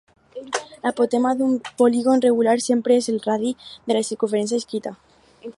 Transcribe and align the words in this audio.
L'apotema 0.85 1.33
d'un 1.41 1.51
polígon 1.83 2.25
regular 2.27 2.57
sempre 2.69 2.99
és 3.05 3.13
el 3.15 3.23
radi 3.29 3.55
de 3.71 3.99
la 3.99 4.05
circumferència 4.13 4.63
inscrita. 4.63 4.99